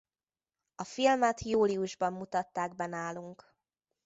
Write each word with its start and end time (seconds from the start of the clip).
A 0.75 0.83
filmet 0.83 1.41
júliusban 1.41 2.13
mutatták 2.13 2.75
be 2.75 2.85
nálunk. 2.85 3.53